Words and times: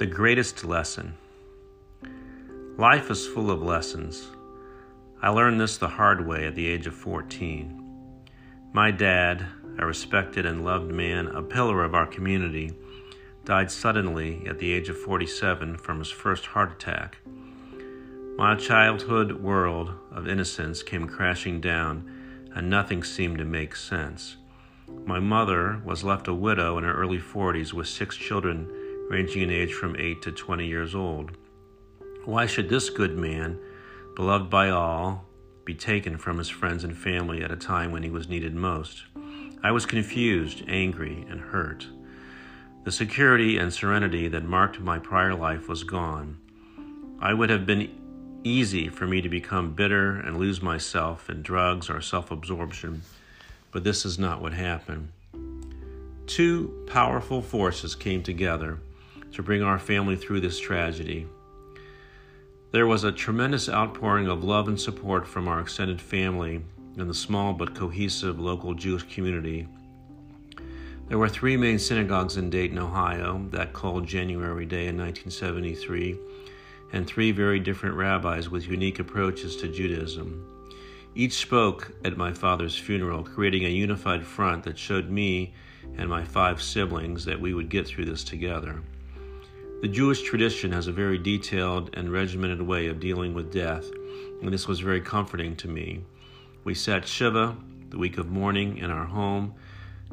The 0.00 0.06
greatest 0.06 0.64
lesson. 0.64 1.12
Life 2.78 3.10
is 3.10 3.26
full 3.26 3.50
of 3.50 3.60
lessons. 3.60 4.28
I 5.20 5.28
learned 5.28 5.60
this 5.60 5.76
the 5.76 5.88
hard 5.88 6.26
way 6.26 6.46
at 6.46 6.54
the 6.54 6.66
age 6.66 6.86
of 6.86 6.94
14. 6.94 8.18
My 8.72 8.92
dad, 8.92 9.44
a 9.78 9.84
respected 9.84 10.46
and 10.46 10.64
loved 10.64 10.90
man, 10.90 11.26
a 11.26 11.42
pillar 11.42 11.84
of 11.84 11.94
our 11.94 12.06
community, 12.06 12.72
died 13.44 13.70
suddenly 13.70 14.42
at 14.46 14.58
the 14.58 14.72
age 14.72 14.88
of 14.88 14.96
47 14.96 15.76
from 15.76 15.98
his 15.98 16.10
first 16.10 16.46
heart 16.46 16.72
attack. 16.72 17.18
My 18.38 18.54
childhood 18.54 19.32
world 19.32 19.92
of 20.10 20.26
innocence 20.26 20.82
came 20.82 21.08
crashing 21.08 21.60
down, 21.60 22.10
and 22.54 22.70
nothing 22.70 23.04
seemed 23.04 23.36
to 23.36 23.44
make 23.44 23.76
sense. 23.76 24.38
My 25.04 25.20
mother 25.20 25.82
was 25.84 26.04
left 26.04 26.26
a 26.26 26.32
widow 26.32 26.78
in 26.78 26.84
her 26.84 26.94
early 26.94 27.18
40s 27.18 27.74
with 27.74 27.86
six 27.86 28.16
children 28.16 28.79
ranging 29.10 29.42
in 29.42 29.50
age 29.50 29.72
from 29.74 29.96
8 29.98 30.22
to 30.22 30.30
20 30.30 30.66
years 30.66 30.94
old. 30.94 31.32
Why 32.24 32.46
should 32.46 32.68
this 32.68 32.90
good 32.90 33.18
man, 33.18 33.58
beloved 34.14 34.48
by 34.48 34.70
all, 34.70 35.24
be 35.64 35.74
taken 35.74 36.16
from 36.16 36.38
his 36.38 36.48
friends 36.48 36.84
and 36.84 36.96
family 36.96 37.42
at 37.42 37.50
a 37.50 37.56
time 37.56 37.90
when 37.90 38.04
he 38.04 38.10
was 38.10 38.28
needed 38.28 38.54
most? 38.54 39.02
I 39.64 39.72
was 39.72 39.84
confused, 39.84 40.62
angry, 40.68 41.26
and 41.28 41.40
hurt. 41.40 41.88
The 42.84 42.92
security 42.92 43.58
and 43.58 43.72
serenity 43.72 44.28
that 44.28 44.44
marked 44.44 44.78
my 44.78 45.00
prior 45.00 45.34
life 45.34 45.68
was 45.68 45.82
gone. 45.82 46.38
I 47.20 47.34
would 47.34 47.50
have 47.50 47.66
been 47.66 47.90
easy 48.44 48.88
for 48.88 49.08
me 49.08 49.20
to 49.22 49.28
become 49.28 49.74
bitter 49.74 50.12
and 50.20 50.38
lose 50.38 50.62
myself 50.62 51.28
in 51.28 51.42
drugs 51.42 51.90
or 51.90 52.00
self 52.00 52.30
absorption, 52.30 53.02
but 53.72 53.82
this 53.82 54.04
is 54.04 54.20
not 54.20 54.40
what 54.40 54.52
happened. 54.52 55.08
Two 56.28 56.86
powerful 56.86 57.42
forces 57.42 57.96
came 57.96 58.22
together 58.22 58.78
to 59.32 59.42
bring 59.42 59.62
our 59.62 59.78
family 59.78 60.16
through 60.16 60.40
this 60.40 60.58
tragedy. 60.58 61.26
There 62.72 62.86
was 62.86 63.04
a 63.04 63.12
tremendous 63.12 63.68
outpouring 63.68 64.28
of 64.28 64.44
love 64.44 64.68
and 64.68 64.80
support 64.80 65.26
from 65.26 65.48
our 65.48 65.60
extended 65.60 66.00
family 66.00 66.62
and 66.96 67.10
the 67.10 67.14
small 67.14 67.52
but 67.52 67.74
cohesive 67.74 68.38
local 68.38 68.74
Jewish 68.74 69.02
community. 69.12 69.66
There 71.08 71.18
were 71.18 71.28
three 71.28 71.56
main 71.56 71.80
synagogues 71.80 72.36
in 72.36 72.50
Dayton, 72.50 72.78
Ohio, 72.78 73.44
that 73.50 73.72
cold 73.72 74.06
January 74.06 74.64
day 74.64 74.86
in 74.86 74.96
1973, 74.96 76.16
and 76.92 77.04
three 77.04 77.32
very 77.32 77.58
different 77.58 77.96
rabbis 77.96 78.48
with 78.48 78.68
unique 78.68 79.00
approaches 79.00 79.56
to 79.56 79.68
Judaism. 79.68 80.46
Each 81.16 81.32
spoke 81.32 81.90
at 82.04 82.16
my 82.16 82.32
father's 82.32 82.76
funeral, 82.76 83.24
creating 83.24 83.64
a 83.64 83.68
unified 83.68 84.24
front 84.24 84.62
that 84.62 84.78
showed 84.78 85.10
me 85.10 85.54
and 85.96 86.08
my 86.08 86.24
five 86.24 86.62
siblings 86.62 87.24
that 87.24 87.40
we 87.40 87.54
would 87.54 87.68
get 87.68 87.88
through 87.88 88.04
this 88.04 88.22
together. 88.22 88.80
The 89.80 89.88
Jewish 89.88 90.20
tradition 90.20 90.72
has 90.72 90.88
a 90.88 90.92
very 90.92 91.16
detailed 91.16 91.88
and 91.94 92.12
regimented 92.12 92.60
way 92.60 92.88
of 92.88 93.00
dealing 93.00 93.32
with 93.32 93.50
death, 93.50 93.90
and 94.42 94.52
this 94.52 94.68
was 94.68 94.80
very 94.80 95.00
comforting 95.00 95.56
to 95.56 95.68
me. 95.68 96.04
We 96.64 96.74
sat 96.74 97.08
Shiva, 97.08 97.56
the 97.88 97.96
week 97.96 98.18
of 98.18 98.30
mourning, 98.30 98.76
in 98.76 98.90
our 98.90 99.06
home, 99.06 99.54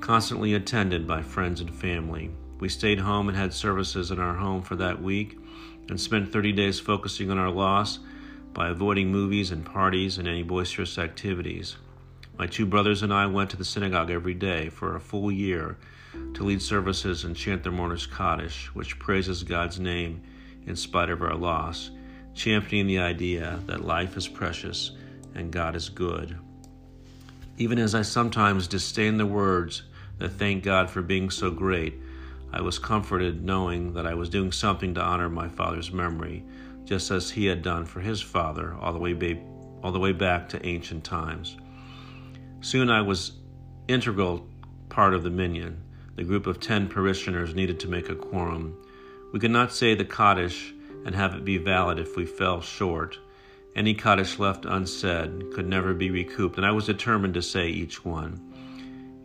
constantly 0.00 0.52
attended 0.52 1.06
by 1.06 1.22
friends 1.22 1.62
and 1.62 1.74
family. 1.74 2.30
We 2.60 2.68
stayed 2.68 2.98
home 2.98 3.26
and 3.30 3.38
had 3.38 3.54
services 3.54 4.10
in 4.10 4.18
our 4.18 4.34
home 4.34 4.60
for 4.60 4.76
that 4.76 5.00
week 5.00 5.38
and 5.88 5.98
spent 5.98 6.30
30 6.30 6.52
days 6.52 6.78
focusing 6.78 7.30
on 7.30 7.38
our 7.38 7.50
loss 7.50 8.00
by 8.52 8.68
avoiding 8.68 9.10
movies 9.10 9.50
and 9.50 9.64
parties 9.64 10.18
and 10.18 10.28
any 10.28 10.42
boisterous 10.42 10.98
activities. 10.98 11.76
My 12.36 12.48
two 12.48 12.66
brothers 12.66 13.02
and 13.04 13.14
I 13.14 13.26
went 13.26 13.50
to 13.50 13.56
the 13.56 13.64
synagogue 13.64 14.10
every 14.10 14.34
day 14.34 14.68
for 14.68 14.96
a 14.96 15.00
full 15.00 15.30
year 15.30 15.78
to 16.34 16.42
lead 16.42 16.60
services 16.60 17.22
and 17.22 17.36
chant 17.36 17.62
the 17.62 17.70
mourner's 17.70 18.06
Kaddish, 18.06 18.74
which 18.74 18.98
praises 18.98 19.44
God's 19.44 19.78
name 19.78 20.20
in 20.66 20.74
spite 20.74 21.10
of 21.10 21.22
our 21.22 21.36
loss, 21.36 21.92
championing 22.34 22.88
the 22.88 22.98
idea 22.98 23.60
that 23.66 23.84
life 23.84 24.16
is 24.16 24.26
precious 24.26 24.92
and 25.36 25.52
God 25.52 25.76
is 25.76 25.88
good. 25.88 26.36
Even 27.56 27.78
as 27.78 27.94
I 27.94 28.02
sometimes 28.02 28.66
disdain 28.66 29.16
the 29.16 29.26
words 29.26 29.82
that 30.18 30.32
thank 30.32 30.64
God 30.64 30.90
for 30.90 31.02
being 31.02 31.30
so 31.30 31.52
great, 31.52 31.94
I 32.52 32.60
was 32.62 32.80
comforted 32.80 33.44
knowing 33.44 33.94
that 33.94 34.06
I 34.08 34.14
was 34.14 34.28
doing 34.28 34.50
something 34.50 34.92
to 34.94 35.00
honor 35.00 35.28
my 35.28 35.48
father's 35.48 35.92
memory, 35.92 36.44
just 36.84 37.12
as 37.12 37.30
he 37.30 37.46
had 37.46 37.62
done 37.62 37.84
for 37.84 38.00
his 38.00 38.20
father 38.20 38.74
all 38.80 38.92
the 38.92 38.98
way, 38.98 39.12
ba- 39.12 39.40
all 39.84 39.92
the 39.92 40.00
way 40.00 40.12
back 40.12 40.48
to 40.48 40.66
ancient 40.66 41.04
times. 41.04 41.56
Soon 42.64 42.88
I 42.88 43.02
was 43.02 43.32
integral 43.88 44.48
part 44.88 45.12
of 45.12 45.22
the 45.22 45.28
minyan, 45.28 45.82
the 46.16 46.24
group 46.24 46.46
of 46.46 46.60
ten 46.60 46.88
parishioners 46.88 47.54
needed 47.54 47.78
to 47.80 47.88
make 47.88 48.08
a 48.08 48.14
quorum. 48.14 48.74
We 49.34 49.38
could 49.38 49.50
not 49.50 49.70
say 49.70 49.94
the 49.94 50.06
Kaddish 50.06 50.72
and 51.04 51.14
have 51.14 51.34
it 51.34 51.44
be 51.44 51.58
valid 51.58 51.98
if 51.98 52.16
we 52.16 52.24
fell 52.24 52.62
short. 52.62 53.18
Any 53.76 53.92
Kaddish 53.92 54.38
left 54.38 54.64
unsaid 54.64 55.52
could 55.52 55.68
never 55.68 55.92
be 55.92 56.10
recouped, 56.10 56.56
and 56.56 56.64
I 56.64 56.70
was 56.70 56.86
determined 56.86 57.34
to 57.34 57.42
say 57.42 57.68
each 57.68 58.02
one. 58.02 58.40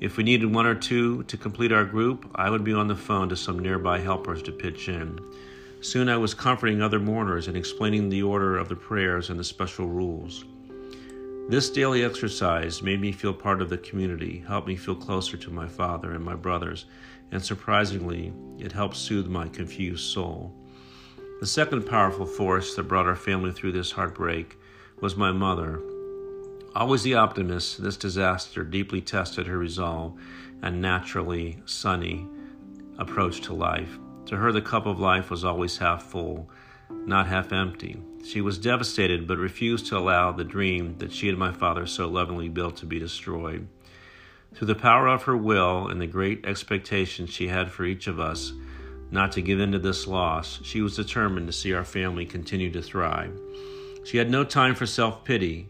If 0.02 0.18
we 0.18 0.26
needed 0.26 0.54
one 0.54 0.66
or 0.66 0.76
two 0.76 1.24
to 1.24 1.38
complete 1.38 1.72
our 1.72 1.86
group, 1.86 2.30
I 2.36 2.50
would 2.50 2.66
be 2.66 2.74
on 2.74 2.90
the 2.90 2.96
phone 2.98 3.30
to 3.30 3.38
some 3.38 3.60
nearby 3.60 4.00
helpers 4.00 4.44
to 4.44 4.52
pitch 4.52 4.90
in. 4.90 5.18
Soon 5.80 6.10
I 6.10 6.18
was 6.18 6.34
comforting 6.34 6.82
other 6.82 7.00
mourners 7.00 7.48
and 7.48 7.56
explaining 7.56 8.10
the 8.10 8.24
order 8.24 8.58
of 8.58 8.68
the 8.68 8.76
prayers 8.76 9.30
and 9.30 9.40
the 9.40 9.46
special 9.46 9.88
rules. 9.88 10.44
This 11.50 11.72
daily 11.72 12.06
exercise 12.06 12.84
made 12.84 13.02
me 13.02 13.12
feel 13.12 13.34
part 13.34 13.60
of 13.60 13.72
the 13.72 13.78
community, 13.80 14.44
helped 14.48 14.68
me 14.68 14.76
feel 14.76 14.94
closer 14.94 15.36
to 15.36 15.50
my 15.50 15.68
father 15.68 16.12
and 16.12 16.24
my 16.24 16.36
brothers, 16.36 16.86
and 17.32 17.44
surprisingly, 17.44 18.32
it 18.60 18.72
helped 18.72 18.96
soothe 18.96 19.26
my 19.26 19.48
confused 19.48 20.14
soul. 20.14 20.54
The 21.40 21.48
second 21.48 21.88
powerful 21.88 22.28
force 22.28 22.76
that 22.76 22.88
brought 22.88 23.08
our 23.08 23.16
family 23.16 23.52
through 23.52 23.72
this 23.72 23.94
heartbreak 23.94 24.60
was 25.02 25.16
my 25.16 25.32
mother. 25.32 25.82
Always 26.76 27.02
the 27.02 27.16
optimist, 27.16 27.82
this 27.82 27.98
disaster 27.98 28.64
deeply 28.64 29.02
tested 29.02 29.48
her 29.48 29.58
resolve 29.58 30.22
and 30.62 30.80
naturally 30.80 31.64
sunny 31.66 32.28
approach 33.00 33.42
to 33.42 33.54
life. 33.54 33.98
To 34.28 34.38
her, 34.38 34.52
the 34.52 34.62
cup 34.62 34.86
of 34.86 35.00
life 35.00 35.32
was 35.32 35.44
always 35.44 35.80
half 35.80 36.04
full, 36.04 36.52
not 36.90 37.28
half 37.28 37.52
empty. 37.52 38.02
She 38.26 38.42
was 38.42 38.58
devastated, 38.58 39.28
but 39.28 39.38
refused 39.38 39.88
to 39.88 39.98
allow 39.98 40.32
the 40.32 40.44
dream 40.44 40.98
that 40.98 41.14
she 41.14 41.30
and 41.30 41.38
my 41.38 41.52
father 41.52 41.86
so 41.86 42.08
lovingly 42.08 42.50
built 42.50 42.78
to 42.78 42.86
be 42.86 43.00
destroyed. 43.00 43.68
Through 44.54 44.68
the 44.68 44.76
power 44.76 45.08
of 45.08 45.24
her 45.24 45.38
will 45.38 45.88
and 45.88 46.02
the 46.02 46.08
great 46.08 46.46
expectations 46.46 47.30
she 47.30 47.48
had 47.48 47.72
for 47.72 47.86
each 47.86 48.08
of 48.08 48.20
us 48.20 48.52
not 49.12 49.32
to 49.34 49.42
give 49.42 49.60
in 49.60 49.72
to 49.72 49.80
this 49.80 50.06
loss, 50.06 50.60
she 50.64 50.82
was 50.82 50.96
determined 50.96 51.48
to 51.48 51.54
see 51.54 51.74
our 51.74 51.86
family 51.86 52.26
continue 52.26 52.72
to 52.72 52.82
thrive. 52.82 53.40
She 54.06 54.18
had 54.18 54.30
no 54.30 54.44
time 54.44 54.76
for 54.76 54.86
self 54.86 55.24
pity, 55.24 55.70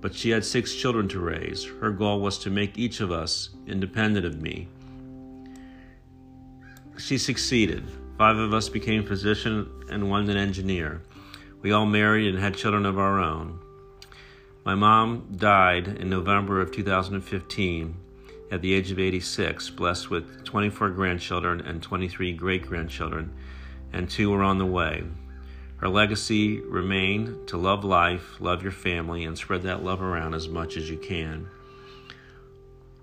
but 0.00 0.14
she 0.14 0.30
had 0.30 0.44
six 0.44 0.74
children 0.74 1.08
to 1.08 1.20
raise. 1.20 1.64
Her 1.64 1.90
goal 1.90 2.20
was 2.20 2.38
to 2.40 2.50
make 2.50 2.78
each 2.78 3.00
of 3.00 3.10
us 3.10 3.50
independent 3.66 4.24
of 4.24 4.40
me. 4.40 4.68
She 6.96 7.18
succeeded. 7.18 7.84
Five 8.18 8.38
of 8.38 8.52
us 8.52 8.68
became 8.68 9.06
physicians 9.06 9.68
and 9.88 10.10
one 10.10 10.28
an 10.28 10.36
engineer. 10.36 11.02
We 11.62 11.70
all 11.70 11.86
married 11.86 12.26
and 12.26 12.42
had 12.42 12.56
children 12.56 12.84
of 12.84 12.98
our 12.98 13.20
own. 13.20 13.60
My 14.64 14.74
mom 14.74 15.36
died 15.36 15.86
in 15.86 16.10
November 16.10 16.60
of 16.60 16.72
2015 16.72 17.94
at 18.50 18.60
the 18.60 18.74
age 18.74 18.90
of 18.90 18.98
86, 18.98 19.70
blessed 19.70 20.10
with 20.10 20.44
24 20.44 20.90
grandchildren 20.90 21.60
and 21.60 21.80
23 21.80 22.32
great 22.32 22.66
grandchildren, 22.66 23.32
and 23.92 24.10
two 24.10 24.34
are 24.34 24.42
on 24.42 24.58
the 24.58 24.66
way. 24.66 25.04
Her 25.76 25.88
legacy 25.88 26.60
remained 26.60 27.46
to 27.46 27.56
love 27.56 27.84
life, 27.84 28.40
love 28.40 28.64
your 28.64 28.72
family, 28.72 29.24
and 29.26 29.38
spread 29.38 29.62
that 29.62 29.84
love 29.84 30.02
around 30.02 30.34
as 30.34 30.48
much 30.48 30.76
as 30.76 30.90
you 30.90 30.96
can. 30.96 31.46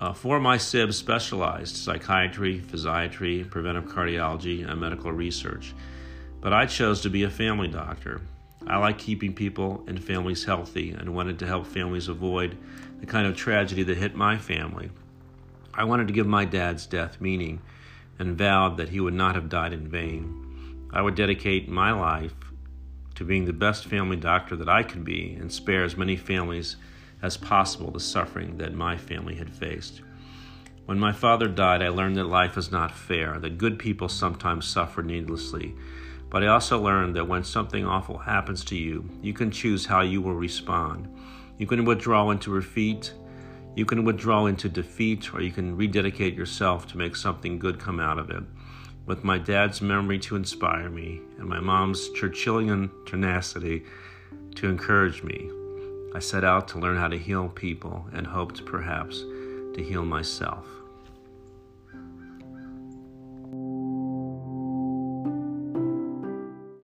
Uh, 0.01 0.11
four 0.11 0.35
of 0.35 0.44
my 0.44 0.57
SIBs 0.57 0.94
specialized 0.95 1.77
psychiatry, 1.77 2.59
physiatry, 2.59 3.50
preventive 3.50 3.86
cardiology, 3.86 4.69
and 4.69 4.81
medical 4.81 5.12
research, 5.12 5.74
but 6.42 6.51
I 6.51 6.65
chose 6.65 7.00
to 7.01 7.09
be 7.09 7.24
a 7.24 7.30
family 7.30 7.69
doctor. 7.69 8.21
I 8.68 8.77
like 8.77 8.97
keeping 8.97 9.33
people 9.33 9.86
and 9.88 10.03
families 10.03 10.44
healthy 10.44 10.92
and 10.92 11.15
wanted 11.15 11.39
to 11.39 11.47
help 11.47 11.65
families 11.65 12.09
avoid 12.09 12.57
the 13.00 13.06
kind 13.06 13.25
of 13.25 13.38
tragedy 13.38 13.83
that 13.83 13.97
hit 13.97 14.15
my 14.15 14.38
family. 14.38 14.89
I 15.74 15.86
wanted 15.86 16.07
to 16.07 16.13
give 16.13 16.27
my 16.27 16.44
dad's 16.44 16.86
death 16.86 17.21
meaning 17.21 17.62
and 18.19 18.38
vowed 18.38 18.77
that 18.77 18.89
he 18.89 19.00
would 19.00 19.13
not 19.13 19.36
have 19.36 19.50
died 19.50 19.71
in 19.71 19.88
vain. 19.88 20.89
I 20.91 21.01
would 21.01 21.15
dedicate 21.15 21.69
my 21.69 21.91
life 21.94 22.36
to 23.15 23.24
being 23.24 23.45
the 23.45 23.53
best 23.53 23.86
family 23.86 24.18
doctor 24.18 24.57
that 24.57 24.69
I 24.69 24.83
could 24.83 25.06
be 25.06 25.36
and 25.36 25.51
spare 25.51 25.86
as 25.86 25.95
many 25.95 26.18
families 26.18 26.75
as 27.21 27.38
possible 27.38 27.91
the 27.91 28.00
suffering 28.00 28.57
that 28.57 28.73
my 28.73 28.97
family 28.97 29.35
had 29.35 29.50
faced. 29.50 30.01
When 30.85 31.00
my 31.00 31.12
father 31.12 31.47
died, 31.47 31.81
I 31.81 31.89
learned 31.89 32.15
that 32.17 32.25
life 32.25 32.57
is 32.57 32.71
not 32.71 32.91
fair, 32.91 33.39
that 33.39 33.57
good 33.57 33.79
people 33.79 34.07
sometimes 34.07 34.67
suffer 34.67 35.01
needlessly, 35.01 35.73
but 36.29 36.44
I 36.44 36.47
also 36.47 36.79
learned 36.79 37.15
that 37.15 37.27
when 37.27 37.44
something 37.44 37.85
awful 37.85 38.19
happens 38.19 38.63
to 38.65 38.75
you, 38.75 39.09
you 39.21 39.33
can 39.33 39.50
choose 39.50 39.85
how 39.85 40.01
you 40.01 40.21
will 40.21 40.35
respond. 40.35 41.07
You 41.57 41.65
can 41.65 41.85
withdraw 41.85 42.29
into 42.29 42.53
defeat, 42.53 43.13
you 43.75 43.85
can 43.85 44.03
withdraw 44.03 44.45
into 44.45 44.69
defeat, 44.69 45.33
or 45.33 45.41
you 45.41 45.51
can 45.51 45.75
rededicate 45.75 46.35
yourself 46.35 46.88
to 46.88 46.97
make 46.97 47.15
something 47.15 47.57
good 47.57 47.79
come 47.79 48.00
out 48.00 48.19
of 48.19 48.29
it. 48.29 48.44
With 49.06 49.23
my 49.23 49.38
dad's 49.38 49.81
memory 49.81 50.19
to 50.19 50.35
inspire 50.35 50.89
me 50.89 51.21
and 51.38 51.47
my 51.47 51.59
mom's 51.59 52.09
Churchillian 52.09 52.89
tenacity 53.06 53.85
to 54.56 54.67
encourage 54.67 55.23
me, 55.23 55.50
I 56.15 56.19
set 56.19 56.45
out 56.45 56.69
to 56.69 56.79
learn 56.79 56.95
how 56.95 57.09
to 57.09 57.17
heal 57.17 57.50
people 57.50 58.06
and 58.13 58.25
hoped 58.25 58.65
perhaps 58.65 59.19
to 59.73 59.83
heal 59.83 60.06
myself. 60.06 60.65